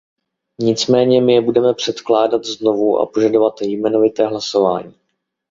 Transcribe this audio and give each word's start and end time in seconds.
Nicméně 0.59 1.21
my 1.21 1.33
je 1.33 1.41
budeme 1.41 1.73
předkládat 1.73 2.45
znovu 2.45 2.97
a 2.97 3.05
požadovat 3.05 3.61
jmenovité 3.61 4.27
hlasování. 4.27 4.93